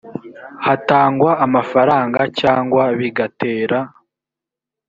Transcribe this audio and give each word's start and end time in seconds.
hatangwa 0.65 1.31
amafaranga 1.45 2.21
cyangwa 2.39 2.83
bigatera 2.99 3.79